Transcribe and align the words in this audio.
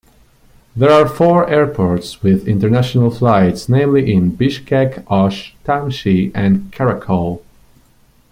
There 0.75 0.89
are 0.89 1.07
four 1.07 1.47
airports 1.47 2.23
with 2.23 2.47
international 2.47 3.11
flights, 3.11 3.69
namely 3.69 4.11
in 4.11 4.35
Bishkek, 4.35 5.03
Osh, 5.11 5.53
Tamchy 5.63 6.31
and 6.33 6.71
Karakol. 6.71 7.43